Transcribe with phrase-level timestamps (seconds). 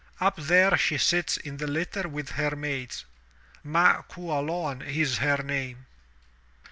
[0.19, 3.05] Up there she sits in the Utter with her maids.
[3.63, 5.85] Ma Qualoan is her name."